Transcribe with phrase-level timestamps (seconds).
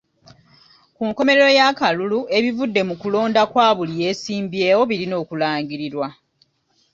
[0.95, 6.07] Ku nkomerero y'akalulu ebivudde mu kulonda kwa buli yeesimbyewo birina okulangirirwa.